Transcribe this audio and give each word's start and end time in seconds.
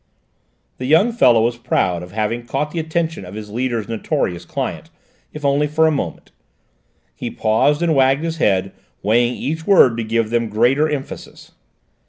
The 0.79 0.87
young 0.87 1.11
fellow 1.11 1.43
was 1.43 1.57
proud 1.57 2.01
of 2.01 2.11
having 2.11 2.47
caught 2.47 2.71
the 2.71 2.79
attention 2.79 3.23
of 3.23 3.35
his 3.35 3.51
leader's 3.51 3.87
notorious 3.87 4.45
client, 4.45 4.89
if 5.31 5.45
only 5.45 5.67
for 5.67 5.85
a 5.85 5.91
moment; 5.91 6.31
he 7.13 7.29
paused 7.29 7.83
and 7.83 7.93
wagged 7.93 8.23
his 8.23 8.37
head, 8.37 8.71
weighing 9.03 9.35
each 9.35 9.67
word 9.67 9.97
to 9.97 10.03
give 10.03 10.31
them 10.31 10.49
greater 10.49 10.89
emphasis. 10.89 11.51